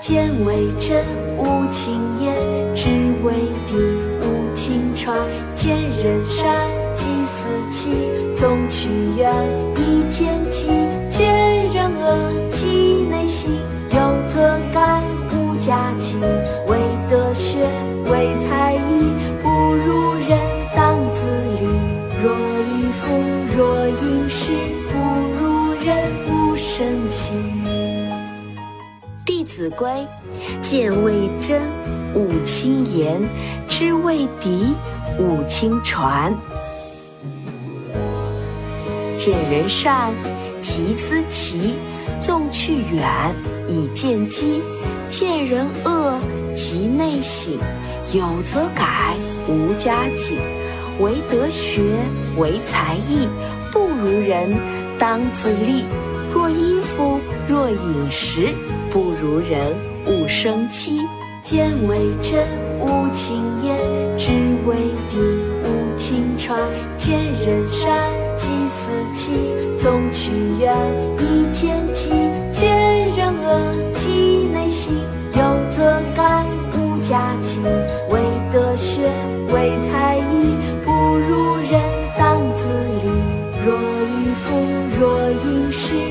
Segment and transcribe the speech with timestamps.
[0.00, 1.04] 见为真，
[1.36, 2.32] 无情言；
[2.74, 2.88] 知
[3.22, 3.34] 为
[3.68, 3.74] 敌，
[4.22, 5.14] 无情传。
[5.54, 7.90] 见人善，即思齐；
[8.34, 8.88] 纵去
[9.18, 9.30] 远，
[9.76, 10.68] 以见机。
[11.10, 11.30] 见
[11.74, 13.50] 人恶，即内省。
[13.90, 13.98] 有
[14.30, 15.02] 则改，
[15.34, 16.18] 无加进。
[16.66, 16.78] 为
[17.10, 17.58] 德学，
[18.06, 19.12] 为才艺，
[19.42, 20.38] 不如人
[20.74, 21.26] 当自
[21.60, 21.68] 砺。
[22.22, 23.04] 若以父，
[23.54, 24.52] 若以师，
[24.90, 24.96] 不
[25.38, 25.94] 如人
[26.26, 27.32] 勿生气。
[29.30, 29.88] 《弟子规》：
[30.60, 31.62] 见未真，
[32.16, 33.20] 勿轻言；
[33.68, 34.74] 知未敌，
[35.20, 36.34] 勿轻传。
[39.16, 40.12] 见人善，
[40.60, 41.74] 即思齐；
[42.20, 43.32] 纵去远，
[43.68, 44.60] 以见机；
[45.08, 46.18] 见人恶，
[46.56, 47.52] 即内省。
[48.12, 49.14] 有则改，
[49.46, 50.38] 无加警。
[50.98, 51.82] 唯德学，
[52.36, 53.28] 唯才艺，
[53.70, 54.52] 不如人
[54.98, 55.84] 当自砺。
[56.32, 56.79] 若衣，
[57.50, 58.54] 若饮食
[58.92, 59.74] 不如人，
[60.06, 61.00] 勿生戚；
[61.42, 62.46] 见为真，
[62.78, 63.76] 勿轻言；
[64.16, 64.30] 知
[64.64, 64.76] 为
[65.10, 65.18] 敌，
[65.64, 66.56] 勿轻传。
[66.96, 69.32] 见人善，即思齐，
[69.82, 70.72] 纵去远，
[71.18, 72.10] 以见机；
[72.52, 72.70] 见
[73.16, 74.94] 人恶，即内省，
[75.34, 75.42] 有
[75.72, 76.46] 则改，
[76.78, 77.60] 无加警。
[78.10, 78.20] 唯
[78.52, 79.10] 德学，
[79.52, 80.54] 唯才艺，
[80.84, 81.82] 不如人，
[82.16, 82.68] 当自
[83.02, 83.10] 砺；
[83.66, 84.54] 若衣服，
[85.00, 86.09] 若饮食。